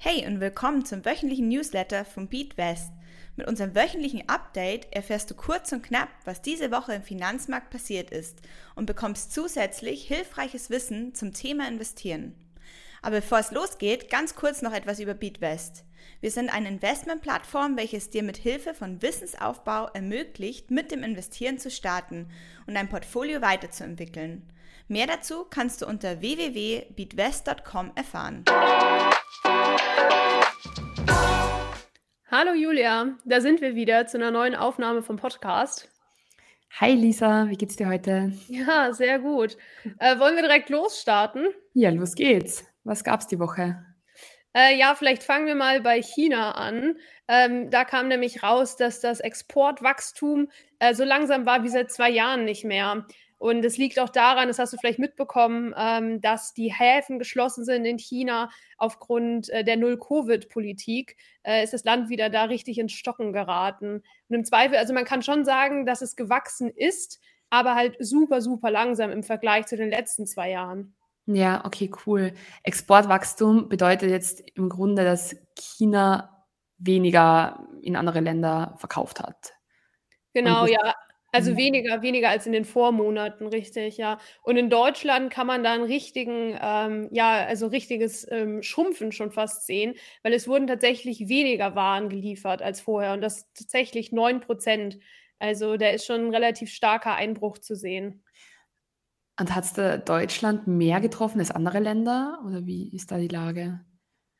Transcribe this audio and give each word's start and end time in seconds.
Hey 0.00 0.24
und 0.28 0.38
willkommen 0.38 0.84
zum 0.84 1.04
wöchentlichen 1.04 1.48
Newsletter 1.48 2.04
von 2.04 2.28
BeatWest. 2.28 2.92
Mit 3.34 3.48
unserem 3.48 3.74
wöchentlichen 3.74 4.28
Update 4.28 4.86
erfährst 4.92 5.28
du 5.28 5.34
kurz 5.34 5.72
und 5.72 5.82
knapp, 5.82 6.08
was 6.24 6.40
diese 6.40 6.70
Woche 6.70 6.92
im 6.94 7.02
Finanzmarkt 7.02 7.70
passiert 7.70 8.10
ist 8.10 8.38
und 8.76 8.86
bekommst 8.86 9.32
zusätzlich 9.32 10.06
hilfreiches 10.06 10.70
Wissen 10.70 11.16
zum 11.16 11.34
Thema 11.34 11.66
Investieren. 11.66 12.36
Aber 13.02 13.16
bevor 13.16 13.40
es 13.40 13.50
losgeht, 13.50 14.08
ganz 14.08 14.36
kurz 14.36 14.62
noch 14.62 14.72
etwas 14.72 15.00
über 15.00 15.14
BeatWest. 15.14 15.82
Wir 16.20 16.30
sind 16.30 16.48
eine 16.48 16.68
Investmentplattform, 16.68 17.76
welches 17.76 18.08
dir 18.08 18.22
mit 18.22 18.36
Hilfe 18.36 18.74
von 18.74 19.02
Wissensaufbau 19.02 19.88
ermöglicht, 19.94 20.70
mit 20.70 20.92
dem 20.92 21.02
Investieren 21.02 21.58
zu 21.58 21.72
starten 21.72 22.28
und 22.68 22.76
dein 22.76 22.88
Portfolio 22.88 23.42
weiterzuentwickeln. 23.42 24.48
Mehr 24.86 25.08
dazu 25.08 25.44
kannst 25.44 25.82
du 25.82 25.86
unter 25.86 26.20
www.beatwest.com 26.20 27.90
erfahren. 27.96 28.44
Hallo 32.30 32.52
Julia, 32.54 33.16
da 33.24 33.40
sind 33.40 33.60
wir 33.60 33.74
wieder 33.74 34.06
zu 34.06 34.18
einer 34.18 34.30
neuen 34.30 34.54
Aufnahme 34.54 35.02
vom 35.02 35.16
Podcast. 35.16 35.88
Hi 36.78 36.92
Lisa, 36.92 37.48
wie 37.48 37.56
geht's 37.56 37.76
dir 37.76 37.88
heute? 37.88 38.32
Ja, 38.48 38.92
sehr 38.92 39.18
gut. 39.18 39.56
Äh, 39.98 40.18
wollen 40.18 40.36
wir 40.36 40.42
direkt 40.42 40.68
losstarten? 40.70 41.48
Ja, 41.74 41.90
los 41.90 42.14
geht's. 42.14 42.64
Was 42.84 43.02
gab's 43.02 43.26
die 43.26 43.38
Woche? 43.38 43.84
Äh, 44.54 44.78
ja, 44.78 44.94
vielleicht 44.94 45.22
fangen 45.22 45.46
wir 45.46 45.54
mal 45.54 45.80
bei 45.80 46.02
China 46.02 46.52
an. 46.52 46.96
Ähm, 47.28 47.70
da 47.70 47.84
kam 47.84 48.08
nämlich 48.08 48.42
raus, 48.42 48.76
dass 48.76 49.00
das 49.00 49.20
Exportwachstum 49.20 50.48
äh, 50.78 50.94
so 50.94 51.04
langsam 51.04 51.46
war 51.46 51.64
wie 51.64 51.68
seit 51.68 51.90
zwei 51.90 52.10
Jahren 52.10 52.44
nicht 52.44 52.64
mehr. 52.64 53.06
Und 53.38 53.64
es 53.64 53.78
liegt 53.78 54.00
auch 54.00 54.08
daran, 54.08 54.48
das 54.48 54.58
hast 54.58 54.72
du 54.72 54.76
vielleicht 54.76 54.98
mitbekommen, 54.98 55.72
ähm, 55.76 56.20
dass 56.20 56.54
die 56.54 56.72
Häfen 56.72 57.20
geschlossen 57.20 57.64
sind 57.64 57.84
in 57.84 57.98
China 57.98 58.50
aufgrund 58.76 59.48
äh, 59.50 59.62
der 59.62 59.76
Null-Covid-Politik. 59.76 61.16
Äh, 61.44 61.62
ist 61.62 61.72
das 61.72 61.84
Land 61.84 62.08
wieder 62.08 62.30
da 62.30 62.44
richtig 62.44 62.78
ins 62.78 62.92
Stocken 62.92 63.32
geraten. 63.32 64.02
Und 64.28 64.34
im 64.34 64.44
Zweifel, 64.44 64.76
also 64.76 64.92
man 64.92 65.04
kann 65.04 65.22
schon 65.22 65.44
sagen, 65.44 65.86
dass 65.86 66.02
es 66.02 66.16
gewachsen 66.16 66.68
ist, 66.68 67.20
aber 67.48 67.76
halt 67.76 67.96
super, 68.00 68.42
super 68.42 68.70
langsam 68.70 69.10
im 69.10 69.22
Vergleich 69.22 69.66
zu 69.66 69.76
den 69.76 69.90
letzten 69.90 70.26
zwei 70.26 70.50
Jahren. 70.50 70.94
Ja, 71.26 71.64
okay, 71.64 71.90
cool. 72.06 72.32
Exportwachstum 72.64 73.68
bedeutet 73.68 74.10
jetzt 74.10 74.42
im 74.54 74.68
Grunde, 74.68 75.04
dass 75.04 75.36
China 75.54 76.46
weniger 76.78 77.66
in 77.82 77.96
andere 77.96 78.20
Länder 78.20 78.74
verkauft 78.78 79.20
hat. 79.20 79.54
Genau, 80.32 80.66
ja. 80.66 80.94
Also 81.30 81.56
weniger, 81.58 82.00
weniger 82.00 82.30
als 82.30 82.46
in 82.46 82.52
den 82.52 82.64
Vormonaten, 82.64 83.46
richtig, 83.48 83.98
ja. 83.98 84.18
Und 84.42 84.56
in 84.56 84.70
Deutschland 84.70 85.30
kann 85.30 85.46
man 85.46 85.62
da 85.62 85.74
einen 85.74 85.84
richtigen, 85.84 86.56
ähm, 86.60 87.08
ja, 87.12 87.44
also 87.44 87.66
richtiges 87.66 88.26
ähm, 88.30 88.62
Schrumpfen 88.62 89.12
schon 89.12 89.30
fast 89.30 89.66
sehen, 89.66 89.94
weil 90.22 90.32
es 90.32 90.48
wurden 90.48 90.66
tatsächlich 90.66 91.28
weniger 91.28 91.74
Waren 91.74 92.08
geliefert 92.08 92.62
als 92.62 92.80
vorher 92.80 93.12
und 93.12 93.20
das 93.20 93.52
tatsächlich 93.52 94.10
9 94.10 94.40
Prozent. 94.40 94.98
Also 95.38 95.76
da 95.76 95.90
ist 95.90 96.06
schon 96.06 96.26
ein 96.26 96.34
relativ 96.34 96.70
starker 96.72 97.14
Einbruch 97.14 97.58
zu 97.58 97.76
sehen. 97.76 98.24
Und 99.40 99.54
hat 99.54 99.64
es 99.64 100.04
Deutschland 100.04 100.66
mehr 100.66 101.00
getroffen 101.00 101.38
als 101.38 101.50
andere 101.50 101.78
Länder 101.78 102.42
oder 102.44 102.66
wie 102.66 102.94
ist 102.94 103.12
da 103.12 103.18
die 103.18 103.28
Lage? 103.28 103.80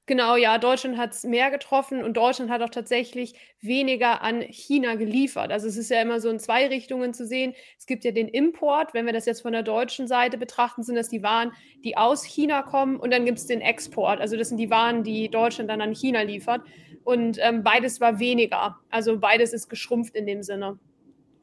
Genau, 0.08 0.36
ja, 0.36 0.56
Deutschland 0.56 0.96
hat 0.96 1.12
es 1.12 1.24
mehr 1.24 1.50
getroffen 1.50 2.02
und 2.02 2.16
Deutschland 2.16 2.50
hat 2.50 2.62
auch 2.62 2.70
tatsächlich 2.70 3.34
weniger 3.60 4.22
an 4.22 4.40
China 4.40 4.94
geliefert. 4.94 5.52
Also 5.52 5.68
es 5.68 5.76
ist 5.76 5.90
ja 5.90 6.00
immer 6.00 6.18
so 6.18 6.30
in 6.30 6.38
zwei 6.38 6.66
Richtungen 6.66 7.12
zu 7.12 7.26
sehen. 7.26 7.52
Es 7.78 7.84
gibt 7.84 8.04
ja 8.04 8.10
den 8.10 8.26
Import, 8.26 8.94
wenn 8.94 9.04
wir 9.04 9.12
das 9.12 9.26
jetzt 9.26 9.42
von 9.42 9.52
der 9.52 9.62
deutschen 9.62 10.08
Seite 10.08 10.38
betrachten, 10.38 10.82
sind 10.82 10.94
das 10.94 11.10
die 11.10 11.22
Waren, 11.22 11.52
die 11.84 11.98
aus 11.98 12.24
China 12.24 12.62
kommen 12.62 12.96
und 12.96 13.12
dann 13.12 13.26
gibt 13.26 13.36
es 13.36 13.46
den 13.46 13.60
Export. 13.60 14.18
Also 14.18 14.38
das 14.38 14.48
sind 14.48 14.56
die 14.56 14.70
Waren, 14.70 15.04
die 15.04 15.28
Deutschland 15.28 15.68
dann 15.68 15.82
an 15.82 15.94
China 15.94 16.22
liefert. 16.22 16.62
Und 17.04 17.36
ähm, 17.42 17.62
beides 17.62 18.00
war 18.00 18.18
weniger. 18.18 18.78
Also 18.88 19.18
beides 19.18 19.52
ist 19.52 19.68
geschrumpft 19.68 20.14
in 20.14 20.24
dem 20.24 20.42
Sinne. 20.42 20.78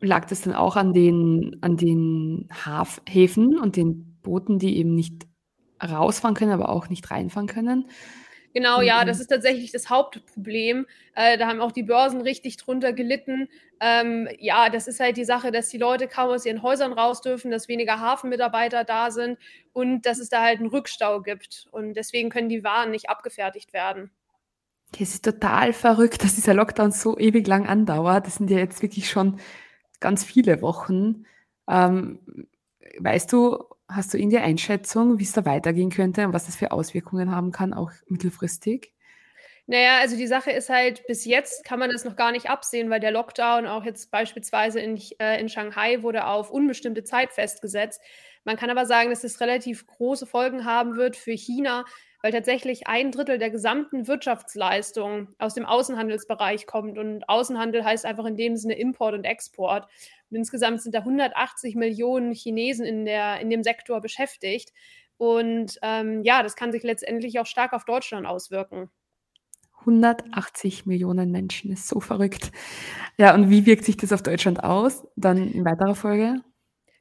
Lag 0.02 0.26
das 0.26 0.42
dann 0.42 0.56
auch 0.56 0.76
an 0.76 0.92
den, 0.92 1.58
an 1.62 1.78
den 1.78 2.50
Häfen 3.08 3.60
und 3.60 3.76
den 3.76 4.18
Booten, 4.24 4.58
die 4.58 4.78
eben 4.78 4.96
nicht 4.96 5.28
rausfahren 5.84 6.34
können, 6.34 6.52
aber 6.52 6.70
auch 6.70 6.90
nicht 6.90 7.12
reinfahren 7.12 7.48
können? 7.48 7.86
Genau, 8.56 8.80
ja, 8.80 9.04
das 9.04 9.18
mhm. 9.18 9.22
ist 9.22 9.28
tatsächlich 9.28 9.74
das 9.74 9.90
Hauptproblem. 9.90 10.88
Äh, 11.14 11.38
da 11.38 11.48
haben 11.48 11.60
auch 11.60 11.74
die 11.74 11.84
Börsen 11.84 12.22
richtig 12.22 12.56
drunter 12.56 12.94
gelitten. 12.94 13.50
Ähm, 13.82 14.30
ja, 14.40 14.70
das 14.70 14.88
ist 14.88 15.02
halt 15.02 15.18
die 15.18 15.26
Sache, 15.26 15.52
dass 15.52 15.68
die 15.68 15.78
Leute 15.78 16.08
kaum 16.08 16.30
aus 16.30 16.46
ihren 16.46 16.64
Häusern 16.64 16.94
raus 16.94 17.20
dürfen, 17.20 17.52
dass 17.52 17.68
weniger 17.68 18.00
Hafenmitarbeiter 18.00 18.86
da 18.86 19.12
sind 19.12 19.38
und 19.74 20.06
dass 20.06 20.20
es 20.20 20.30
da 20.30 20.42
halt 20.42 20.60
einen 20.60 20.70
Rückstau 20.70 21.22
gibt. 21.22 21.68
Und 21.72 21.96
deswegen 21.96 22.30
können 22.30 22.48
die 22.48 22.64
Waren 22.64 22.92
nicht 22.92 23.10
abgefertigt 23.10 23.74
werden. 23.74 24.10
Das 24.92 25.02
ist 25.02 25.26
total 25.26 25.74
verrückt, 25.74 26.24
dass 26.24 26.36
dieser 26.36 26.54
Lockdown 26.54 26.94
so 26.94 27.18
ewig 27.18 27.46
lang 27.48 27.68
andauert. 27.68 28.26
Das 28.26 28.36
sind 28.36 28.50
ja 28.50 28.60
jetzt 28.60 28.82
wirklich 28.82 29.10
schon 29.10 29.38
ganz 30.00 30.24
viele 30.24 30.62
Wochen. 30.62 31.26
Ähm, 31.68 32.48
weißt 33.00 33.34
du, 33.34 33.66
Hast 33.88 34.14
du 34.14 34.18
in 34.18 34.30
der 34.30 34.44
Einschätzung, 34.44 35.20
wie 35.20 35.24
es 35.24 35.34
da 35.34 35.46
weitergehen 35.46 35.92
könnte 35.92 36.26
und 36.26 36.34
was 36.34 36.48
das 36.48 36.56
für 36.56 36.72
Auswirkungen 36.72 37.32
haben 37.32 37.52
kann, 37.52 37.74
auch 37.74 37.92
mittelfristig? 38.08 38.94
Naja, 39.68 39.98
also 40.00 40.16
die 40.16 40.28
Sache 40.28 40.52
ist 40.52 40.70
halt, 40.70 41.06
bis 41.08 41.26
jetzt 41.26 41.64
kann 41.64 41.80
man 41.80 41.90
das 41.90 42.06
noch 42.06 42.16
gar 42.16 42.32
nicht 42.32 42.50
absehen, 42.50 42.90
weil 42.92 43.00
der 43.00 43.12
Lockdown 43.12 43.66
auch 43.66 43.84
jetzt 43.84 44.12
beispielsweise 44.12 44.80
in, 44.80 45.02
äh, 45.20 45.40
in 45.40 45.50
Shanghai 45.50 46.04
wurde 46.04 46.28
auf 46.28 46.52
unbestimmte 46.52 47.04
Zeit 47.04 47.32
festgesetzt. 47.32 48.00
Man 48.44 48.58
kann 48.58 48.70
aber 48.70 48.86
sagen, 48.86 49.10
dass 49.10 49.24
es 49.24 49.42
relativ 49.42 49.88
große 49.88 50.28
Folgen 50.28 50.66
haben 50.66 50.98
wird 50.98 51.16
für 51.16 51.32
China, 51.32 51.86
weil 52.26 52.32
tatsächlich 52.32 52.88
ein 52.88 53.12
Drittel 53.12 53.38
der 53.38 53.52
gesamten 53.52 54.08
Wirtschaftsleistung 54.08 55.28
aus 55.38 55.54
dem 55.54 55.64
Außenhandelsbereich 55.64 56.66
kommt. 56.66 56.98
Und 56.98 57.30
Außenhandel 57.30 57.86
heißt 57.86 58.04
einfach 58.04 58.26
in 58.26 58.36
dem 58.36 58.58
Sinne 58.58 58.74
Import 58.80 59.14
und 59.14 59.26
Export. 59.26 59.84
Und 60.32 60.38
insgesamt 60.38 60.82
sind 60.82 60.96
da 60.96 61.02
180 61.02 61.76
Millionen 61.76 62.34
Chinesen 62.34 62.84
in, 62.84 63.06
der, 63.06 63.42
in 63.42 63.52
dem 63.52 63.62
Sektor 63.62 64.02
beschäftigt. 64.02 64.74
Und 65.18 65.78
ähm, 65.84 66.24
ja, 66.24 66.42
das 66.42 66.56
kann 66.56 66.72
sich 66.72 66.82
letztendlich 66.82 67.38
auch 67.38 67.46
stark 67.46 67.74
auf 67.74 67.86
Deutschland 67.86 68.26
auswirken. 68.26 68.90
180 69.82 70.88
Millionen 70.88 71.30
Menschen 71.30 71.72
ist 71.72 71.88
so 71.88 72.00
verrückt. 72.00 72.52
Ja, 73.20 73.36
und 73.36 73.52
wie 73.52 73.68
wirkt 73.68 73.86
sich 73.86 73.98
das 73.98 74.12
auf 74.12 74.24
Deutschland 74.24 74.64
aus? 74.64 75.06
Dann 75.16 75.52
in 75.52 75.64
weiterer 75.64 75.94
Folge? 75.94 76.42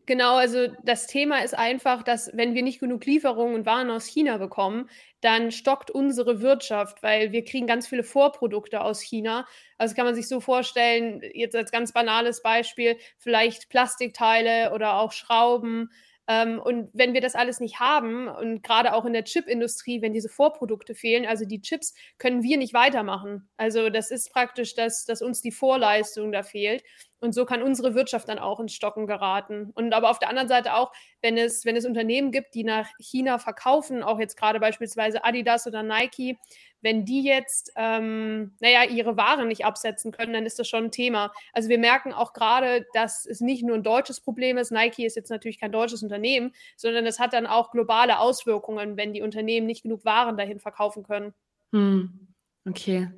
Genau, 0.07 0.37
also 0.37 0.69
das 0.83 1.07
Thema 1.07 1.39
ist 1.45 1.55
einfach, 1.57 2.03
dass 2.03 2.31
wenn 2.35 2.55
wir 2.55 2.63
nicht 2.63 2.79
genug 2.79 3.07
Lieferungen 3.07 3.55
und 3.55 3.65
Waren 3.67 3.91
aus 3.91 4.05
China 4.07 4.37
bekommen, 4.37 4.91
dann 5.23 5.51
stockt 5.51 5.91
unsere 5.91 6.43
Wirtschaft, 6.43 7.03
weil 7.03 7.33
wir 7.33 7.43
kriegen 7.45 7.67
ganz 7.67 7.87
viele 7.87 8.03
Vorprodukte 8.03 8.83
aus 8.83 9.01
China. 9.01 9.47
Also 9.79 9.95
kann 9.95 10.05
man 10.05 10.15
sich 10.15 10.29
so 10.29 10.41
vorstellen, 10.41 11.23
jetzt 11.33 11.57
als 11.57 11.71
ganz 11.73 11.93
banales 11.93 12.43
Beispiel, 12.43 12.99
vielleicht 13.17 13.71
Plastikteile 13.71 14.73
oder 14.75 14.97
auch 14.99 15.13
Schrauben 15.13 15.89
ähm, 16.29 16.59
und 16.59 16.89
wenn 16.95 17.13
wir 17.13 17.21
das 17.21 17.35
alles 17.35 17.61
nicht 17.61 17.81
haben 17.81 18.29
und 18.29 18.63
gerade 18.63 18.95
auch 18.95 19.05
in 19.05 19.13
der 19.13 19.25
Chipindustrie, 19.25 20.01
wenn 20.01 20.13
diese 20.15 20.29
Vorprodukte 20.31 20.95
fehlen, 20.95 21.27
also 21.27 21.45
die 21.45 21.61
Chips, 21.61 21.95
können 22.19 22.43
wir 22.43 22.57
nicht 22.57 22.73
weitermachen. 22.73 23.49
Also 23.59 23.91
das 23.91 24.11
ist 24.11 24.33
praktisch, 24.33 24.75
dass, 24.75 25.05
dass 25.05 25.21
uns 25.21 25.43
die 25.43 25.53
Vorleistung 25.53 26.33
da 26.33 26.43
fehlt. 26.43 26.83
Und 27.21 27.35
so 27.35 27.47
kann 27.47 27.63
unsere 27.63 27.95
Wirtschaft 27.95 28.29
dann 28.29 28.39
auch 28.39 28.61
ins 28.61 28.75
Stocken 28.75 29.07
geraten. 29.07 29.71
Und 29.75 29.93
aber 29.95 30.11
auf 30.11 30.19
der 30.19 30.29
anderen 30.29 30.49
Seite 30.49 30.75
auch, 30.75 30.93
wenn 31.23 31.39
es, 31.39 31.65
wenn 31.65 31.77
es 31.77 31.87
Unternehmen 31.87 32.33
gibt, 32.33 32.55
die 32.55 32.65
nach 32.65 32.87
China 32.99 33.39
verkaufen, 33.39 34.03
auch 34.03 34.19
jetzt 34.19 34.37
gerade 34.37 34.61
beispielsweise 34.61 35.25
Adidas 35.25 35.67
oder 35.67 35.83
Nike, 35.83 36.39
wenn 36.85 37.07
die 37.07 37.23
jetzt, 37.23 37.73
ähm, 37.77 38.55
naja, 38.61 38.85
ihre 38.85 39.17
Waren 39.17 39.49
nicht 39.49 39.65
absetzen 39.65 40.13
können, 40.13 40.35
dann 40.35 40.45
ist 40.45 40.59
das 40.59 40.69
schon 40.69 40.85
ein 40.85 40.91
Thema. 40.91 41.33
Also 41.55 41.71
wir 41.71 41.79
merken 41.79 42.13
auch 42.13 42.35
gerade, 42.35 42.87
dass 42.93 43.25
es 43.25 43.41
nicht 43.41 43.65
nur 43.65 43.75
ein 43.75 43.83
deutsches 43.83 44.21
Problem 44.21 44.59
ist. 44.59 44.71
Nike 44.71 45.07
ist 45.07 45.17
jetzt 45.17 45.31
natürlich 45.31 45.59
kein 45.59 45.73
deutsches 45.73 46.03
Unternehmen, 46.03 46.53
sondern 46.77 47.07
es 47.07 47.19
hat 47.19 47.33
dann 47.33 47.47
auch 47.47 47.71
globale 47.71 48.19
Auswirkungen, 48.19 48.99
wenn 48.99 49.15
die 49.15 49.23
Unternehmen 49.23 49.67
nicht 49.67 49.83
genug 49.83 50.05
Waren 50.05 50.37
dahin 50.37 50.61
verkaufen 50.61 51.05
können. 51.05 51.33
Hm. 51.73 52.29
Okay. 52.69 53.11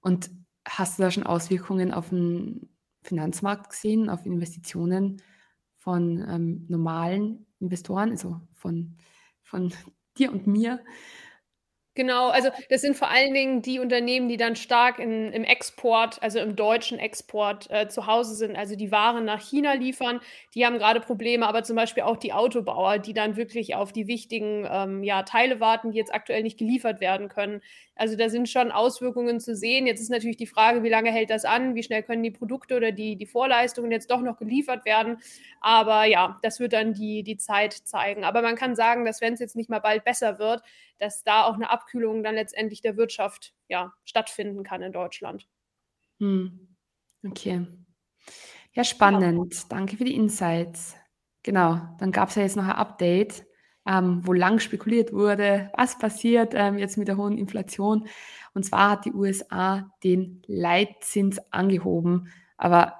Und 0.00 0.30
hast 0.66 0.98
du 0.98 1.04
da 1.04 1.10
schon 1.12 1.24
Auswirkungen 1.24 1.92
auf 1.92 2.08
den 2.08 2.68
Finanzmarkt 3.04 3.70
gesehen, 3.70 4.08
auf 4.08 4.26
Investitionen 4.26 5.22
von 5.78 6.24
ähm, 6.28 6.66
normalen 6.68 7.46
Investoren, 7.60 8.10
also 8.10 8.40
von, 8.52 8.96
von 9.42 9.72
dir 10.18 10.32
und 10.32 10.46
mir? 10.46 10.80
Genau, 11.96 12.28
also 12.30 12.48
das 12.70 12.80
sind 12.80 12.96
vor 12.96 13.08
allen 13.08 13.32
Dingen 13.34 13.62
die 13.62 13.78
Unternehmen, 13.78 14.28
die 14.28 14.36
dann 14.36 14.56
stark 14.56 14.98
in, 14.98 15.30
im 15.32 15.44
Export, 15.44 16.20
also 16.24 16.40
im 16.40 16.56
deutschen 16.56 16.98
Export 16.98 17.70
äh, 17.70 17.86
zu 17.88 18.08
Hause 18.08 18.34
sind, 18.34 18.56
also 18.56 18.74
die 18.74 18.90
Waren 18.90 19.24
nach 19.24 19.40
China 19.40 19.74
liefern, 19.74 20.20
die 20.56 20.66
haben 20.66 20.78
gerade 20.78 20.98
Probleme, 20.98 21.46
aber 21.46 21.62
zum 21.62 21.76
Beispiel 21.76 22.02
auch 22.02 22.16
die 22.16 22.32
Autobauer, 22.32 22.98
die 22.98 23.12
dann 23.14 23.36
wirklich 23.36 23.76
auf 23.76 23.92
die 23.92 24.08
wichtigen 24.08 24.66
ähm, 24.68 25.04
ja, 25.04 25.22
Teile 25.22 25.60
warten, 25.60 25.92
die 25.92 25.98
jetzt 25.98 26.12
aktuell 26.12 26.42
nicht 26.42 26.58
geliefert 26.58 27.00
werden 27.00 27.28
können. 27.28 27.60
Also 27.94 28.16
da 28.16 28.28
sind 28.28 28.48
schon 28.48 28.72
Auswirkungen 28.72 29.38
zu 29.38 29.54
sehen. 29.54 29.86
Jetzt 29.86 30.00
ist 30.00 30.10
natürlich 30.10 30.36
die 30.36 30.48
Frage, 30.48 30.82
wie 30.82 30.88
lange 30.88 31.12
hält 31.12 31.30
das 31.30 31.44
an, 31.44 31.76
wie 31.76 31.84
schnell 31.84 32.02
können 32.02 32.24
die 32.24 32.32
Produkte 32.32 32.76
oder 32.76 32.90
die, 32.90 33.14
die 33.14 33.26
Vorleistungen 33.26 33.92
jetzt 33.92 34.10
doch 34.10 34.20
noch 34.20 34.36
geliefert 34.36 34.84
werden. 34.84 35.18
Aber 35.60 36.04
ja, 36.04 36.38
das 36.42 36.58
wird 36.58 36.72
dann 36.72 36.92
die, 36.92 37.22
die 37.22 37.36
Zeit 37.36 37.72
zeigen. 37.72 38.24
Aber 38.24 38.42
man 38.42 38.56
kann 38.56 38.74
sagen, 38.74 39.04
dass 39.04 39.20
wenn 39.20 39.34
es 39.34 39.40
jetzt 39.40 39.54
nicht 39.54 39.70
mal 39.70 39.78
bald 39.78 40.04
besser 40.04 40.40
wird, 40.40 40.62
dass 40.98 41.24
da 41.24 41.44
auch 41.44 41.54
eine 41.54 41.70
Abkühlung 41.70 42.22
dann 42.22 42.34
letztendlich 42.34 42.80
der 42.80 42.96
Wirtschaft 42.96 43.54
ja, 43.68 43.92
stattfinden 44.04 44.62
kann 44.62 44.82
in 44.82 44.92
Deutschland. 44.92 45.48
Hm. 46.20 46.76
Okay. 47.26 47.66
Ja, 48.72 48.84
spannend. 48.84 49.54
Ja. 49.54 49.60
Danke 49.68 49.96
für 49.96 50.04
die 50.04 50.14
Insights. 50.14 50.96
Genau, 51.42 51.80
dann 51.98 52.10
gab 52.10 52.30
es 52.30 52.34
ja 52.36 52.42
jetzt 52.42 52.56
noch 52.56 52.64
ein 52.64 52.70
Update, 52.70 53.46
ähm, 53.86 54.22
wo 54.24 54.32
lang 54.32 54.58
spekuliert 54.60 55.12
wurde, 55.12 55.70
was 55.76 55.98
passiert 55.98 56.54
ähm, 56.54 56.78
jetzt 56.78 56.96
mit 56.96 57.06
der 57.06 57.16
hohen 57.16 57.36
Inflation. 57.36 58.08
Und 58.54 58.64
zwar 58.64 58.90
hat 58.90 59.04
die 59.04 59.12
USA 59.12 59.90
den 60.02 60.42
Leitzins 60.46 61.38
angehoben. 61.52 62.28
Aber 62.56 62.94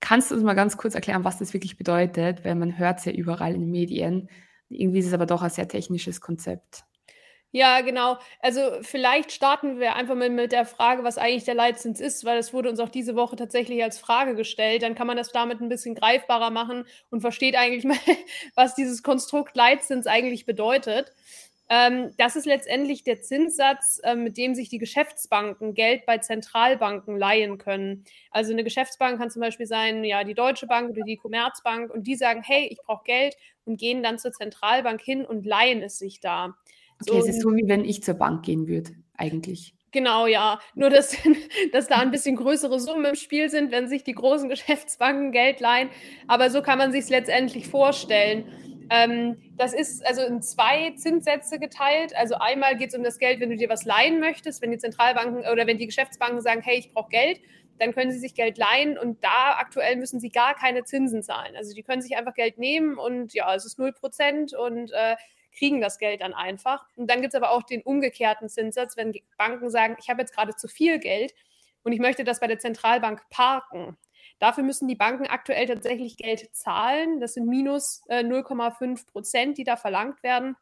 kannst 0.00 0.30
du 0.30 0.34
uns 0.34 0.44
mal 0.44 0.54
ganz 0.54 0.76
kurz 0.76 0.94
erklären, 0.94 1.24
was 1.24 1.38
das 1.38 1.54
wirklich 1.54 1.78
bedeutet? 1.78 2.44
Weil 2.44 2.56
man 2.56 2.78
hört 2.78 2.98
es 2.98 3.06
ja 3.06 3.12
überall 3.12 3.54
in 3.54 3.62
den 3.62 3.70
Medien. 3.70 4.28
Irgendwie 4.68 4.98
ist 4.98 5.06
es 5.06 5.14
aber 5.14 5.26
doch 5.26 5.42
ein 5.42 5.50
sehr 5.50 5.68
technisches 5.68 6.20
Konzept. 6.20 6.84
Ja, 7.54 7.82
genau. 7.82 8.16
Also 8.40 8.60
vielleicht 8.80 9.30
starten 9.30 9.78
wir 9.78 9.94
einfach 9.94 10.14
mal 10.14 10.30
mit 10.30 10.52
der 10.52 10.64
Frage, 10.64 11.04
was 11.04 11.18
eigentlich 11.18 11.44
der 11.44 11.54
Leitzins 11.54 12.00
ist, 12.00 12.24
weil 12.24 12.36
das 12.38 12.54
wurde 12.54 12.70
uns 12.70 12.80
auch 12.80 12.88
diese 12.88 13.14
Woche 13.14 13.36
tatsächlich 13.36 13.82
als 13.82 13.98
Frage 13.98 14.34
gestellt. 14.34 14.82
Dann 14.82 14.94
kann 14.94 15.06
man 15.06 15.18
das 15.18 15.32
damit 15.32 15.60
ein 15.60 15.68
bisschen 15.68 15.94
greifbarer 15.94 16.48
machen 16.50 16.86
und 17.10 17.20
versteht 17.20 17.54
eigentlich 17.54 17.84
mal, 17.84 17.98
was 18.54 18.74
dieses 18.74 19.02
Konstrukt 19.02 19.54
Leitzins 19.54 20.06
eigentlich 20.06 20.46
bedeutet. 20.46 21.12
Ähm, 21.68 22.12
das 22.16 22.36
ist 22.36 22.46
letztendlich 22.46 23.04
der 23.04 23.20
Zinssatz, 23.20 24.00
äh, 24.02 24.14
mit 24.14 24.38
dem 24.38 24.54
sich 24.54 24.70
die 24.70 24.78
Geschäftsbanken 24.78 25.74
Geld 25.74 26.06
bei 26.06 26.18
Zentralbanken 26.18 27.18
leihen 27.18 27.58
können. 27.58 28.04
Also 28.30 28.52
eine 28.52 28.64
Geschäftsbank 28.64 29.18
kann 29.18 29.30
zum 29.30 29.40
Beispiel 29.40 29.66
sein, 29.66 30.04
ja, 30.04 30.24
die 30.24 30.34
Deutsche 30.34 30.66
Bank 30.66 30.90
oder 30.90 31.02
die 31.02 31.16
Commerzbank 31.18 31.90
und 31.92 32.06
die 32.06 32.14
sagen, 32.16 32.42
hey, 32.42 32.66
ich 32.70 32.78
brauche 32.86 33.04
Geld 33.04 33.36
und 33.66 33.78
gehen 33.78 34.02
dann 34.02 34.18
zur 34.18 34.32
Zentralbank 34.32 35.02
hin 35.02 35.24
und 35.26 35.44
leihen 35.46 35.82
es 35.82 35.98
sich 35.98 36.20
da. 36.20 36.54
Okay, 37.08 37.20
so, 37.20 37.26
es 37.26 37.28
ist 37.28 37.42
so, 37.42 37.54
wie 37.54 37.68
wenn 37.68 37.84
ich 37.84 38.02
zur 38.02 38.14
Bank 38.14 38.44
gehen 38.44 38.68
würde, 38.68 38.90
eigentlich. 39.16 39.74
Genau, 39.92 40.26
ja. 40.26 40.58
Nur, 40.74 40.90
dass, 40.90 41.16
dass 41.72 41.86
da 41.86 41.96
ein 41.96 42.10
bisschen 42.10 42.36
größere 42.36 42.80
Summen 42.80 43.04
im 43.04 43.14
Spiel 43.14 43.50
sind, 43.50 43.70
wenn 43.70 43.88
sich 43.88 44.02
die 44.04 44.14
großen 44.14 44.48
Geschäftsbanken 44.48 45.32
Geld 45.32 45.60
leihen. 45.60 45.90
Aber 46.26 46.50
so 46.50 46.62
kann 46.62 46.78
man 46.78 46.92
sich 46.92 47.04
es 47.04 47.10
letztendlich 47.10 47.68
vorstellen. 47.68 48.44
Ähm, 48.90 49.38
das 49.56 49.72
ist 49.72 50.04
also 50.04 50.22
in 50.22 50.42
zwei 50.42 50.92
Zinssätze 50.96 51.58
geteilt. 51.58 52.16
Also 52.16 52.34
einmal 52.34 52.76
geht 52.76 52.88
es 52.88 52.94
um 52.96 53.04
das 53.04 53.18
Geld, 53.18 53.40
wenn 53.40 53.50
du 53.50 53.56
dir 53.56 53.68
was 53.68 53.84
leihen 53.84 54.18
möchtest, 54.18 54.60
wenn 54.60 54.70
die 54.70 54.78
Zentralbanken 54.78 55.44
oder 55.50 55.66
wenn 55.66 55.78
die 55.78 55.86
Geschäftsbanken 55.86 56.40
sagen, 56.40 56.62
hey, 56.62 56.78
ich 56.78 56.92
brauche 56.92 57.10
Geld, 57.10 57.40
dann 57.78 57.94
können 57.94 58.12
sie 58.12 58.18
sich 58.18 58.34
Geld 58.34 58.58
leihen 58.58 58.98
und 58.98 59.22
da 59.24 59.56
aktuell 59.58 59.96
müssen 59.96 60.20
sie 60.20 60.30
gar 60.30 60.54
keine 60.54 60.84
Zinsen 60.84 61.22
zahlen. 61.22 61.56
Also 61.56 61.74
die 61.74 61.82
können 61.82 62.02
sich 62.02 62.16
einfach 62.16 62.34
Geld 62.34 62.58
nehmen 62.58 62.98
und 62.98 63.34
ja, 63.34 63.54
es 63.54 63.64
ist 63.64 63.78
0% 63.78 64.54
und 64.54 64.92
äh, 64.92 65.16
kriegen 65.52 65.80
das 65.80 65.98
Geld 65.98 66.20
dann 66.20 66.34
einfach. 66.34 66.86
Und 66.96 67.10
dann 67.10 67.20
gibt 67.20 67.34
es 67.34 67.40
aber 67.40 67.50
auch 67.50 67.62
den 67.62 67.82
umgekehrten 67.82 68.48
Zinssatz, 68.48 68.96
wenn 68.96 69.14
Banken 69.36 69.70
sagen, 69.70 69.96
ich 69.98 70.08
habe 70.08 70.20
jetzt 70.20 70.34
gerade 70.34 70.56
zu 70.56 70.68
viel 70.68 70.98
Geld 70.98 71.34
und 71.82 71.92
ich 71.92 72.00
möchte 72.00 72.24
das 72.24 72.40
bei 72.40 72.46
der 72.46 72.58
Zentralbank 72.58 73.28
parken. 73.30 73.96
Dafür 74.38 74.64
müssen 74.64 74.88
die 74.88 74.96
Banken 74.96 75.26
aktuell 75.26 75.66
tatsächlich 75.66 76.16
Geld 76.16 76.54
zahlen. 76.54 77.20
Das 77.20 77.34
sind 77.34 77.46
minus 77.46 78.02
äh, 78.08 78.22
0,5 78.24 79.06
Prozent, 79.10 79.58
die 79.58 79.64
da 79.64 79.76
verlangt 79.76 80.22
werden. 80.22 80.56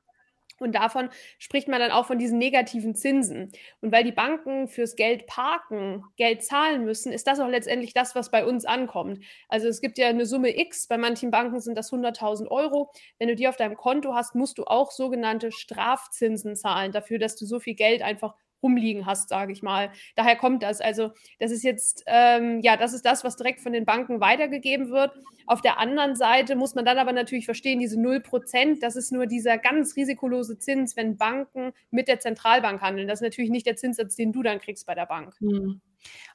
Und 0.58 0.75
davon 0.75 1.08
spricht 1.38 1.69
man 1.69 1.81
dann 1.81 1.91
auch 1.91 2.06
von 2.06 2.19
diesen 2.19 2.38
negativen 2.38 2.94
Zinsen. 2.94 3.52
Und 3.81 3.93
weil 3.93 4.05
die 4.05 4.12
Banken 4.12 4.69
fürs 4.69 4.97
Geld 4.97 5.26
parken 5.26 6.05
Geld 6.17 6.43
zahlen 6.43 6.85
müssen, 6.85 7.12
ist 7.12 7.26
das 7.26 7.41
auch 7.41 7.49
letztendlich 7.49 7.94
das, 7.94 8.14
was 8.14 8.31
bei 8.31 8.44
uns 8.44 8.64
ankommt. 8.64 9.25
Also 9.49 9.69
es 9.69 9.81
gibt 9.81 9.99
ja 9.99 10.08
eine 10.08 10.26
Summe 10.26 10.58
X, 10.58 10.87
bei 10.87 10.99
manchen 10.99 11.31
Banken 11.31 11.61
sind 11.61 11.76
das 11.76 11.93
100.000 11.93 12.49
Euro. 12.49 12.91
Wenn 13.19 13.29
du 13.29 13.37
die 13.37 13.49
auf 13.49 13.56
deinem 13.56 13.76
Konto 13.76 14.14
hast, 14.14 14.35
musst 14.35 14.58
du 14.58 14.64
auch 14.64 14.91
sogenannte 14.91 15.52
Strafzinsen 15.52 16.56
zahlen 16.56 16.93
dafür, 16.93 17.19
dass 17.19 17.37
du 17.37 17.46
so 17.46 17.61
viel 17.61 17.75
Geld 17.75 18.03
einfach 18.03 18.35
rumliegen 18.62 19.06
hast, 19.06 19.28
sage 19.28 19.52
ich 19.52 19.62
mal. 19.62 19.90
Daher 20.16 20.36
kommt 20.36 20.62
das. 20.62 20.80
Also 20.80 21.10
das 21.38 21.50
ist 21.50 21.62
jetzt, 21.62 22.02
ähm, 22.06 22.60
ja, 22.62 22.76
das 22.76 22.92
ist 22.92 23.04
das, 23.04 23.24
was 23.24 23.36
direkt 23.36 23.60
von 23.60 23.72
den 23.72 23.84
Banken 23.84 24.20
weitergegeben 24.20 24.90
wird. 24.90 25.12
Auf 25.46 25.62
der 25.62 25.78
anderen 25.78 26.14
Seite 26.14 26.56
muss 26.56 26.74
man 26.74 26.84
dann 26.84 26.98
aber 26.98 27.12
natürlich 27.12 27.44
verstehen, 27.44 27.80
diese 27.80 27.98
0%, 27.98 28.80
das 28.80 28.96
ist 28.96 29.12
nur 29.12 29.26
dieser 29.26 29.58
ganz 29.58 29.96
risikolose 29.96 30.58
Zins, 30.58 30.96
wenn 30.96 31.16
Banken 31.16 31.72
mit 31.90 32.08
der 32.08 32.20
Zentralbank 32.20 32.80
handeln. 32.80 33.08
Das 33.08 33.20
ist 33.20 33.24
natürlich 33.24 33.50
nicht 33.50 33.66
der 33.66 33.76
Zinssatz, 33.76 34.16
den 34.16 34.32
du 34.32 34.42
dann 34.42 34.60
kriegst 34.60 34.86
bei 34.86 34.94
der 34.94 35.06
Bank. 35.06 35.34
Hm. 35.40 35.80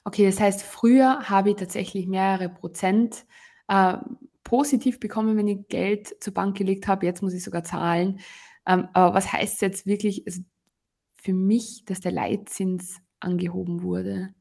Okay, 0.04 0.26
das 0.26 0.40
heißt, 0.40 0.62
früher 0.62 1.28
habe 1.28 1.50
ich 1.50 1.56
tatsächlich 1.56 2.06
mehrere 2.06 2.48
Prozent 2.48 3.26
äh, 3.68 3.94
positiv 4.44 5.00
bekommen, 5.00 5.36
wenn 5.36 5.48
ich 5.48 5.68
Geld 5.68 6.22
zur 6.22 6.34
Bank 6.34 6.56
gelegt 6.56 6.86
habe. 6.86 7.04
Jetzt 7.04 7.22
muss 7.22 7.34
ich 7.34 7.42
sogar 7.42 7.64
zahlen. 7.64 8.20
Ähm, 8.66 8.88
aber 8.92 9.14
was 9.14 9.32
heißt 9.32 9.62
jetzt 9.62 9.86
wirklich, 9.86 10.24
also 10.26 10.42
für 11.26 11.34
mich, 11.34 11.84
dass 11.84 11.98
der 11.98 12.12
Leitzins 12.12 13.00
angehoben 13.18 13.82
wurde. 13.82 14.32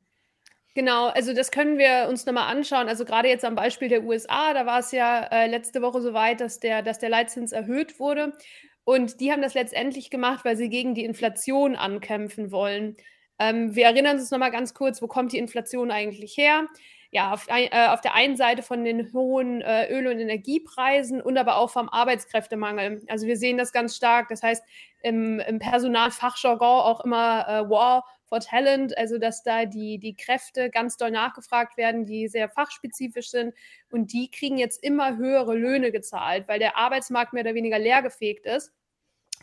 Genau, 0.75 1.07
also 1.07 1.33
das 1.33 1.49
können 1.49 1.79
wir 1.79 2.07
uns 2.09 2.27
nochmal 2.27 2.55
anschauen. 2.55 2.87
Also 2.87 3.05
gerade 3.05 3.27
jetzt 3.27 3.43
am 3.43 3.55
Beispiel 3.55 3.87
der 3.87 4.03
USA, 4.03 4.53
da 4.53 4.67
war 4.67 4.79
es 4.79 4.91
ja 4.91 5.23
äh, 5.31 5.47
letzte 5.47 5.81
Woche 5.81 5.99
so 6.01 6.13
weit, 6.13 6.41
dass 6.41 6.59
der, 6.59 6.83
dass 6.83 6.99
der 6.99 7.09
Leitzins 7.09 7.53
erhöht 7.53 7.99
wurde. 7.99 8.33
Und 8.83 9.19
die 9.19 9.31
haben 9.31 9.41
das 9.41 9.55
letztendlich 9.55 10.11
gemacht, 10.11 10.45
weil 10.45 10.57
sie 10.57 10.69
gegen 10.69 10.93
die 10.93 11.05
Inflation 11.05 11.75
ankämpfen 11.75 12.51
wollen. 12.51 12.97
Ähm, 13.39 13.75
wir 13.75 13.85
erinnern 13.85 14.19
uns 14.19 14.29
nochmal 14.29 14.51
ganz 14.51 14.75
kurz, 14.75 15.01
wo 15.01 15.07
kommt 15.07 15.31
die 15.31 15.39
Inflation 15.39 15.89
eigentlich 15.89 16.37
her? 16.37 16.67
Ja, 17.15 17.31
auf, 17.31 17.47
äh, 17.47 17.69
auf 17.87 18.01
der 18.01 18.13
einen 18.13 18.35
Seite 18.35 18.61
von 18.61 18.83
den 18.83 19.13
hohen 19.13 19.61
äh, 19.61 19.89
Öl- 19.89 20.07
und 20.07 20.19
Energiepreisen 20.19 21.21
und 21.21 21.37
aber 21.37 21.55
auch 21.55 21.69
vom 21.69 21.87
Arbeitskräftemangel. 21.87 23.03
Also 23.07 23.25
wir 23.25 23.37
sehen 23.37 23.57
das 23.57 23.71
ganz 23.71 23.95
stark. 23.95 24.27
Das 24.27 24.43
heißt, 24.43 24.61
im, 25.01 25.39
im 25.39 25.57
Personalfachjargon 25.59 26.67
auch 26.67 27.05
immer 27.05 27.47
äh, 27.47 27.69
War 27.69 28.03
for 28.25 28.41
Talent, 28.41 28.97
also 28.97 29.17
dass 29.17 29.43
da 29.43 29.63
die, 29.63 29.97
die 29.97 30.17
Kräfte 30.17 30.69
ganz 30.69 30.97
doll 30.97 31.11
nachgefragt 31.11 31.77
werden, 31.77 32.05
die 32.05 32.27
sehr 32.27 32.49
fachspezifisch 32.49 33.29
sind 33.29 33.53
und 33.89 34.11
die 34.11 34.29
kriegen 34.29 34.57
jetzt 34.57 34.83
immer 34.83 35.15
höhere 35.15 35.55
Löhne 35.55 35.93
gezahlt, 35.93 36.49
weil 36.49 36.59
der 36.59 36.75
Arbeitsmarkt 36.75 37.31
mehr 37.31 37.43
oder 37.43 37.55
weniger 37.55 37.79
leergefegt 37.79 38.45
ist 38.45 38.73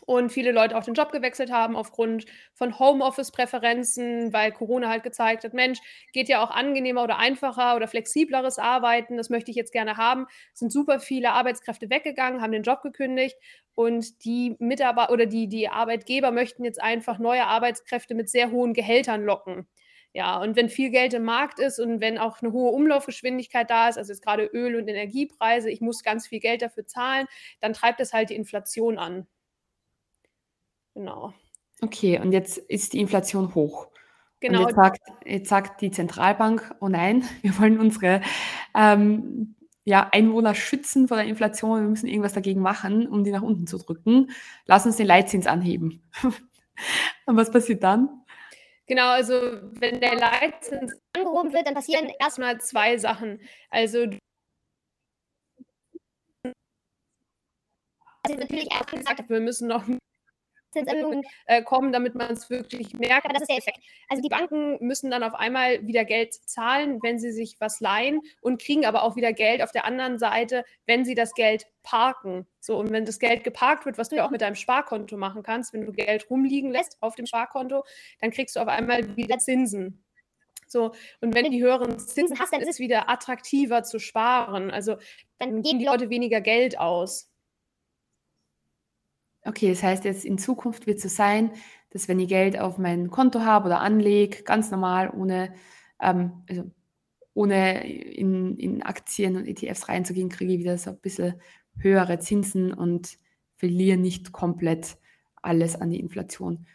und 0.07 0.31
viele 0.33 0.53
Leute 0.53 0.77
auch 0.77 0.85
den 0.85 0.95
Job 0.95 1.13
gewechselt 1.13 1.53
haben 1.53 1.77
aufgrund 1.77 2.27
von 2.55 2.79
Homeoffice-Präferenzen, 2.79 4.33
weil 4.33 4.53
Corona 4.53 4.89
halt 4.89 5.03
gezeigt 5.03 5.45
hat, 5.45 5.55
Mensch, 5.55 5.79
geht 6.13 6.29
ja 6.29 6.43
auch 6.43 6.51
angenehmer 6.51 7.05
oder 7.05 7.19
einfacher 7.19 7.77
oder 7.77 7.89
flexibleres 7.89 8.59
Arbeiten, 8.59 9.17
das 9.17 9.31
möchte 9.31 9.51
ich 9.51 9.57
jetzt 9.57 9.73
gerne 9.73 9.97
haben. 9.97 10.27
Es 10.53 10.61
sind 10.61 10.73
super 10.73 11.01
viele 11.01 11.33
Arbeitskräfte 11.33 11.91
weggegangen, 11.91 12.43
haben 12.43 12.53
den 12.53 12.63
Job 12.63 12.83
gekündigt 12.83 13.37
und 13.75 14.25
die 14.25 14.57
Mitarbeiter 14.59 15.13
oder 15.13 15.27
die, 15.27 15.49
die 15.49 15.69
Arbeitgeber 15.69 16.31
möchten 16.31 16.65
jetzt 16.65 16.83
einfach 16.83 17.19
neue 17.19 17.47
Arbeitskräfte 17.47 18.15
mit 18.15 18.29
sehr 18.29 18.51
hohen 18.51 18.75
Gehältern 18.75 19.25
locken. 19.25 19.67
Ja, 20.15 20.39
und 20.43 20.57
wenn 20.57 20.69
viel 20.69 20.91
Geld 20.91 21.15
im 21.15 21.23
Markt 21.25 21.59
ist 21.59 21.79
und 21.79 22.01
wenn 22.03 22.19
auch 22.19 22.43
eine 22.43 22.53
hohe 22.53 22.71
Umlaufgeschwindigkeit 22.73 23.71
da 23.71 23.89
ist, 23.89 23.97
also 23.97 24.13
jetzt 24.13 24.23
gerade 24.23 24.45
Öl- 24.45 24.77
und 24.77 24.87
Energiepreise, 24.89 25.71
ich 25.71 25.81
muss 25.81 26.03
ganz 26.03 26.27
viel 26.27 26.41
Geld 26.41 26.61
dafür 26.61 26.87
zahlen, 26.87 27.27
dann 27.61 27.73
treibt 27.73 27.99
es 28.01 28.13
halt 28.13 28.29
die 28.29 28.35
Inflation 28.37 28.99
an. 28.99 29.27
Genau. 30.95 31.33
Okay, 31.81 32.21
und 32.21 32.33
jetzt 32.33 32.59
ist 32.59 32.93
die 32.93 33.01
Inflation 33.01 33.55
hoch. 33.55 33.89
Genau. 34.41 34.61
Und 34.61 34.67
jetzt 34.67 34.77
sagt, 34.77 35.01
jetzt 35.25 35.49
sagt 35.49 35.81
die 35.81 35.91
Zentralbank, 35.91 36.75
oh 36.81 36.89
nein, 36.89 37.25
wir 37.43 37.59
wollen 37.59 37.81
unsere 37.81 38.21
ähm, 38.75 39.57
ja, 39.85 40.09
Einwohner 40.13 40.55
schützen 40.55 41.09
vor 41.09 41.17
der 41.17 41.27
Inflation, 41.27 41.81
wir 41.81 41.89
müssen 41.89 42.07
irgendwas 42.07 42.35
dagegen 42.35 42.61
machen, 42.61 43.09
um 43.09 43.25
die 43.25 43.33
nach 43.33 43.43
unten 43.43 43.67
zu 43.67 43.79
drücken. 43.79 44.31
Lass 44.67 44.87
uns 44.87 44.97
den 44.97 45.07
Leitzins 45.07 45.47
anheben. 45.47 46.03
und 47.27 47.37
was 47.37 47.51
passiert 47.51 47.83
dann? 47.83 48.09
Genau, 48.87 49.09
also 49.09 49.35
wenn 49.35 50.01
der 50.01 50.17
Leitzins 50.17 50.95
angehoben 51.17 51.53
wird, 51.53 51.67
dann 51.67 51.75
passieren 51.75 52.11
erstmal 52.21 52.61
zwei 52.61 52.99
Sachen. 52.99 53.41
Also 53.71 54.07
also 58.25 58.39
natürlich 58.39 58.71
auch 58.71 58.87
gesagt, 58.87 59.29
wir 59.29 59.41
müssen 59.41 59.67
noch 59.67 59.85
Zinserhöhungen 60.73 61.23
äh, 61.47 61.63
kommen, 61.63 61.93
damit 61.93 62.15
man 62.15 62.33
es 62.33 62.51
wirklich 62.51 62.95
merkt. 62.95 63.25
Aber 63.25 63.35
das 63.35 63.43
ist 63.43 63.51
der 63.51 63.59
Effekt. 63.59 63.79
Also 64.09 64.23
die 64.23 64.29
Banken 64.29 64.85
müssen 64.85 65.11
dann 65.11 65.23
auf 65.23 65.35
einmal 65.35 65.87
wieder 65.87 66.05
Geld 66.05 66.35
zahlen, 66.35 67.01
wenn 67.03 67.19
sie 67.19 67.33
sich 67.33 67.57
was 67.61 67.81
leihen 67.81 68.21
und 68.41 68.61
kriegen 68.61 68.85
aber 68.85 69.03
auch 69.03 69.17
wieder 69.17 69.33
Geld 69.33 69.63
auf 69.63 69.73
der 69.73 69.85
anderen 69.85 70.19
Seite, 70.19 70.65
wenn 70.87 71.05
sie 71.05 71.15
das 71.15 71.35
Geld 71.35 71.67
parken. 71.83 72.47
So, 72.61 72.79
und 72.79 72.91
wenn 72.91 73.05
das 73.05 73.19
Geld 73.19 73.45
geparkt 73.45 73.87
wird, 73.87 73.99
was 73.99 74.09
du 74.09 74.17
ja 74.17 74.27
auch 74.27 74.31
mit 74.31 74.41
deinem 74.41 74.55
Sparkonto 74.55 75.17
machen 75.17 75.43
kannst, 75.43 75.73
wenn 75.73 75.85
du 75.85 75.93
Geld 75.93 76.29
rumliegen 76.31 76.71
lässt 76.71 76.97
auf 77.01 77.15
dem 77.15 77.27
Sparkonto, 77.27 77.85
dann 78.21 78.31
kriegst 78.31 78.57
du 78.57 78.61
auf 78.61 78.69
einmal 78.69 79.17
wieder 79.17 79.39
Zinsen. 79.39 80.05
So, 80.73 80.93
und 81.21 81.35
wenn 81.35 81.45
du 81.45 81.51
die 81.51 81.63
höheren 81.63 81.99
Zinsen 81.99 82.39
hast, 82.39 82.53
dann 82.53 82.63
ist 82.63 82.69
es 82.69 82.79
wieder 82.79 83.11
attraktiver 83.11 83.83
zu 83.83 83.99
sparen. 83.99 84.71
Also 84.71 84.97
dann 85.39 85.63
geben 85.63 85.79
die 85.79 85.85
Leute 85.85 86.09
weniger 86.09 86.41
Geld 86.41 86.79
aus. 86.79 87.32
Okay, 89.45 89.71
das 89.71 89.83
heißt 89.83 90.05
jetzt 90.05 90.25
in 90.25 90.39
Zukunft 90.39 90.87
wird 90.87 90.99
es 90.99 91.03
so 91.03 91.09
sein, 91.09 91.51
dass 91.91 92.09
wenn 92.09 92.21
ich 92.21 92.29
Geld 92.29 92.59
auf 92.59 92.79
mein 92.79 93.11
Konto 93.11 93.41
habe 93.41 93.67
oder 93.67 93.81
anlege, 93.81 94.43
ganz 94.45 94.71
normal, 94.71 95.11
ohne, 95.11 95.53
ähm, 96.01 96.45
also 96.49 96.71
ohne 97.35 97.87
in, 97.87 98.57
in 98.57 98.83
Aktien 98.83 99.37
und 99.37 99.47
ETFs 99.47 99.89
reinzugehen, 99.89 100.29
kriege 100.29 100.53
ich 100.53 100.59
wieder 100.61 100.79
so 100.79 100.91
ein 100.91 100.99
bisschen 100.99 101.41
höhere 101.77 102.19
Zinsen 102.19 102.73
und 102.73 103.19
verliere 103.57 103.97
nicht 103.97 104.33
komplett 104.33 104.97
alles 105.41 105.77
an 105.77 105.91
die 105.91 106.01
Inflation. 106.01 106.67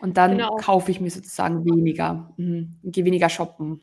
Und 0.00 0.16
dann 0.16 0.32
genau. 0.32 0.56
kaufe 0.56 0.90
ich 0.90 1.00
mir 1.00 1.10
sozusagen 1.10 1.64
weniger, 1.64 2.32
mhm. 2.36 2.78
gehe 2.82 3.04
weniger 3.04 3.28
shoppen. 3.28 3.82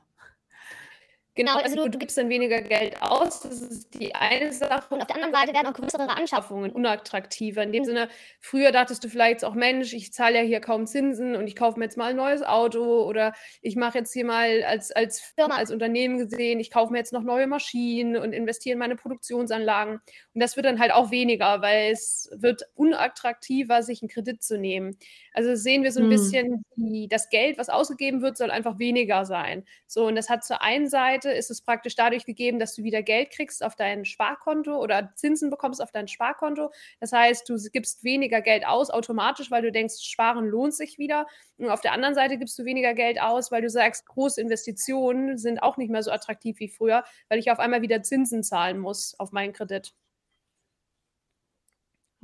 Genau, 1.42 1.58
also 1.58 1.76
du, 1.76 1.90
du, 1.90 1.98
gibst 1.98 2.20
dann 2.20 2.30
weniger 2.30 2.62
Geld 2.62 3.02
aus, 3.02 3.40
das 3.40 3.62
ist 3.62 4.00
die 4.00 4.14
eine 4.14 4.54
Sache. 4.54 4.94
Und 4.94 5.02
auf 5.02 5.08
der 5.08 5.16
anderen 5.16 5.34
Seite 5.34 5.56
werden 5.56 5.66
auch 5.66 5.74
größere 5.74 6.08
Anschaffungen 6.08 6.72
unattraktiver. 6.72 7.64
In 7.64 7.72
dem 7.72 7.84
Sinne, 7.84 8.10
früher 8.40 8.72
dachtest 8.72 9.04
du 9.04 9.10
vielleicht 9.10 9.44
auch, 9.44 9.56
Mensch, 9.56 9.92
ich 9.94 10.14
zahle 10.14 10.36
ja 10.36 10.42
hier 10.44 10.60
kaum 10.60 10.86
Zinsen 10.86 11.36
und 11.36 11.48
ich 11.48 11.56
kaufe 11.56 11.80
mir 11.80 11.86
jetzt 11.86 11.98
mal 11.98 12.12
ein 12.12 12.16
neues 12.16 12.44
Auto 12.44 13.04
oder 13.08 13.34
ich 13.64 13.76
mache 13.76 13.98
jetzt 13.98 14.14
hier 14.14 14.24
mal 14.24 14.62
als, 14.62 14.92
als 14.92 15.20
Firma, 15.20 15.56
als 15.56 15.72
Unternehmen 15.72 16.20
gesehen, 16.20 16.60
ich 16.60 16.70
kaufe 16.70 16.92
mir 16.92 17.00
jetzt 17.00 17.12
noch 17.12 17.24
neue 17.24 17.48
Maschinen 17.48 18.18
und 18.18 18.34
investiere 18.34 18.74
in 18.74 18.80
meine 18.80 18.96
Produktionsanlagen. 18.96 19.96
Und 19.96 20.44
das 20.44 20.56
wird 20.58 20.68
dann 20.68 20.80
halt 20.80 20.92
auch 20.92 21.10
weniger, 21.10 21.64
weil 21.64 21.92
es 21.92 22.30
wird 22.34 22.70
unattraktiver, 22.76 23.82
sich 23.82 24.04
einen 24.04 24.10
Kredit 24.10 24.44
zu 24.44 24.60
nehmen. 24.60 24.96
Also 25.34 25.56
sehen 25.56 25.82
wir 25.82 25.92
so 25.92 26.02
ein 26.02 26.04
hm. 26.04 26.10
bisschen, 26.12 26.66
das 27.10 27.30
Geld, 27.30 27.58
was 27.58 27.70
ausgegeben 27.70 28.22
wird, 28.22 28.38
soll 28.38 28.52
einfach 28.52 28.78
weniger 28.78 29.26
sein. 29.26 29.66
So, 29.88 30.06
und 30.06 30.16
das 30.16 30.30
hat 30.30 30.44
zur 30.44 30.62
einen 30.62 30.88
Seite, 30.88 31.31
ist 31.34 31.52
es 31.52 31.62
praktisch 31.62 31.96
dadurch 31.96 32.26
gegeben, 32.26 32.60
dass 32.60 32.76
du 32.76 32.84
wieder 32.84 33.02
Geld 33.02 33.32
kriegst 33.32 33.64
auf 33.64 33.76
dein 33.76 34.06
Sparkonto 34.06 34.78
oder 34.78 35.12
Zinsen 35.16 35.50
bekommst 35.50 35.82
auf 35.82 35.92
dein 35.92 36.08
Sparkonto. 36.08 36.72
Das 37.00 37.12
heißt, 37.12 37.48
du 37.50 37.58
gibst 37.72 38.04
weniger 38.04 38.42
Geld 38.42 38.66
aus 38.66 38.90
automatisch, 38.90 39.52
weil 39.52 39.62
du 39.62 39.72
denkst, 39.72 40.02
sparen 40.02 40.46
lohnt 40.48 40.74
sich 40.74 40.98
wieder. 40.98 41.28
Und 41.58 41.70
auf 41.70 41.82
der 41.82 41.94
anderen 41.94 42.16
Seite 42.16 42.38
gibst 42.38 42.58
du 42.60 42.66
weniger 42.66 42.94
Geld 42.94 43.22
aus, 43.22 43.52
weil 43.52 43.62
du 43.62 43.70
sagst, 43.70 44.06
große 44.08 44.42
Investitionen 44.42 45.38
sind 45.38 45.64
auch 45.64 45.78
nicht 45.78 45.90
mehr 45.90 46.04
so 46.04 46.12
attraktiv 46.12 46.60
wie 46.60 46.70
früher, 46.70 47.04
weil 47.30 47.40
ich 47.40 47.52
auf 47.52 47.60
einmal 47.60 47.82
wieder 47.82 48.04
Zinsen 48.04 48.44
zahlen 48.44 48.80
muss 48.80 49.20
auf 49.20 49.32
meinen 49.32 49.54
Kredit. 49.54 49.94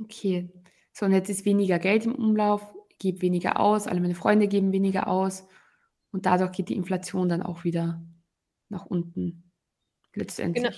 Okay. 0.00 0.48
So, 0.92 1.06
und 1.06 1.12
jetzt 1.12 1.28
ist 1.28 1.44
weniger 1.44 1.78
Geld 1.78 2.06
im 2.06 2.14
Umlauf 2.14 2.74
gebe 2.98 3.22
weniger 3.22 3.60
aus, 3.60 3.86
alle 3.86 4.00
meine 4.00 4.14
Freunde 4.14 4.48
geben 4.48 4.72
weniger 4.72 5.08
aus 5.08 5.46
und 6.10 6.26
dadurch 6.26 6.52
geht 6.52 6.68
die 6.68 6.76
Inflation 6.76 7.28
dann 7.28 7.42
auch 7.42 7.64
wieder 7.64 8.02
nach 8.68 8.86
unten 8.86 9.52
letztendlich. 10.14 10.64
Genau. 10.64 10.76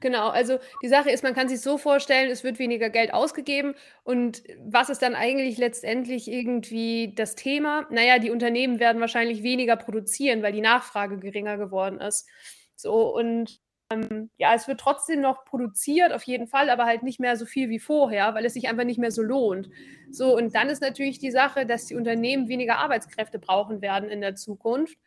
Genau, 0.00 0.28
also 0.28 0.58
die 0.80 0.88
Sache 0.88 1.10
ist, 1.10 1.24
man 1.24 1.34
kann 1.34 1.48
sich 1.48 1.60
so 1.60 1.76
vorstellen, 1.76 2.30
es 2.30 2.44
wird 2.44 2.60
weniger 2.60 2.88
Geld 2.88 3.12
ausgegeben 3.12 3.74
und 4.04 4.44
was 4.64 4.90
ist 4.90 5.02
dann 5.02 5.16
eigentlich 5.16 5.58
letztendlich 5.58 6.30
irgendwie 6.30 7.12
das 7.16 7.34
Thema? 7.34 7.86
Naja, 7.90 8.20
die 8.20 8.30
Unternehmen 8.30 8.78
werden 8.78 9.00
wahrscheinlich 9.00 9.42
weniger 9.42 9.76
produzieren, 9.76 10.42
weil 10.42 10.52
die 10.52 10.60
Nachfrage 10.60 11.18
geringer 11.18 11.56
geworden 11.58 12.00
ist. 12.00 12.28
So 12.76 13.12
und 13.12 13.60
ähm, 13.90 14.30
ja, 14.36 14.54
es 14.54 14.68
wird 14.68 14.80
trotzdem 14.80 15.20
noch 15.20 15.44
produziert, 15.44 16.12
auf 16.12 16.22
jeden 16.24 16.46
Fall, 16.46 16.70
aber 16.70 16.84
halt 16.84 17.02
nicht 17.02 17.20
mehr 17.20 17.36
so 17.36 17.46
viel 17.46 17.68
wie 17.68 17.78
vorher, 17.78 18.34
weil 18.34 18.44
es 18.44 18.54
sich 18.54 18.68
einfach 18.68 18.84
nicht 18.84 18.98
mehr 18.98 19.10
so 19.10 19.22
lohnt. 19.22 19.68
So, 20.10 20.36
und 20.36 20.54
dann 20.54 20.68
ist 20.68 20.82
natürlich 20.82 21.18
die 21.18 21.30
Sache, 21.30 21.66
dass 21.66 21.86
die 21.86 21.94
Unternehmen 21.96 22.48
weniger 22.48 22.78
Arbeitskräfte 22.78 23.38
brauchen 23.38 23.80
werden 23.80 24.10
in 24.10 24.20
der 24.20 24.34
Zukunft. 24.36 24.98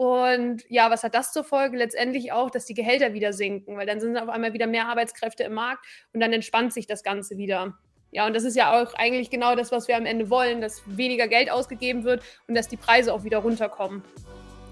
Und 0.00 0.64
ja, 0.70 0.90
was 0.90 1.04
hat 1.04 1.14
das 1.14 1.30
zur 1.30 1.44
Folge? 1.44 1.76
Letztendlich 1.76 2.32
auch, 2.32 2.50
dass 2.50 2.64
die 2.64 2.72
Gehälter 2.72 3.12
wieder 3.12 3.34
sinken, 3.34 3.76
weil 3.76 3.84
dann 3.84 4.00
sind 4.00 4.16
auf 4.16 4.30
einmal 4.30 4.54
wieder 4.54 4.66
mehr 4.66 4.88
Arbeitskräfte 4.88 5.42
im 5.42 5.52
Markt 5.52 5.84
und 6.14 6.20
dann 6.20 6.32
entspannt 6.32 6.72
sich 6.72 6.86
das 6.86 7.02
Ganze 7.02 7.36
wieder. 7.36 7.74
Ja, 8.10 8.26
und 8.26 8.34
das 8.34 8.44
ist 8.44 8.56
ja 8.56 8.80
auch 8.80 8.94
eigentlich 8.94 9.28
genau 9.28 9.54
das, 9.56 9.72
was 9.72 9.88
wir 9.88 9.98
am 9.98 10.06
Ende 10.06 10.30
wollen, 10.30 10.62
dass 10.62 10.80
weniger 10.86 11.28
Geld 11.28 11.50
ausgegeben 11.50 12.04
wird 12.04 12.22
und 12.48 12.54
dass 12.54 12.66
die 12.66 12.78
Preise 12.78 13.12
auch 13.12 13.24
wieder 13.24 13.40
runterkommen. 13.40 14.02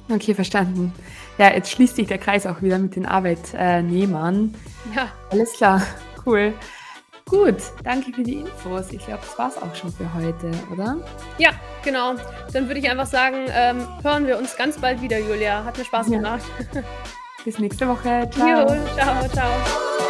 Okay, 0.08 0.32
verstanden. 0.32 0.94
Ja, 1.36 1.52
jetzt 1.52 1.72
schließt 1.72 1.96
sich 1.96 2.06
der 2.06 2.16
Kreis 2.16 2.46
auch 2.46 2.62
wieder 2.62 2.78
mit 2.78 2.96
den 2.96 3.04
Arbeitnehmern. 3.04 4.54
Ja. 4.96 5.12
Alles 5.28 5.52
klar, 5.52 5.82
cool. 6.24 6.54
Gut, 7.28 7.56
danke 7.84 8.12
für 8.12 8.22
die 8.22 8.40
Infos. 8.40 8.90
Ich 8.90 9.04
glaube, 9.04 9.20
das 9.22 9.38
war 9.38 9.48
es 9.48 9.56
auch 9.58 9.74
schon 9.74 9.92
für 9.92 10.12
heute, 10.14 10.50
oder? 10.72 10.96
Ja, 11.36 11.50
genau. 11.84 12.14
Dann 12.52 12.68
würde 12.68 12.80
ich 12.80 12.90
einfach 12.90 13.06
sagen, 13.06 13.46
ähm, 13.50 13.86
hören 14.02 14.26
wir 14.26 14.38
uns 14.38 14.56
ganz 14.56 14.78
bald 14.78 15.02
wieder, 15.02 15.18
Julia. 15.18 15.64
Hat 15.64 15.76
mir 15.76 15.84
Spaß 15.84 16.06
gemacht. 16.06 16.44
Bis 17.44 17.58
nächste 17.58 17.86
Woche. 17.86 18.28
Ciao. 18.32 18.62
Jo, 18.62 18.86
ciao, 18.96 19.28
ciao. 19.28 20.07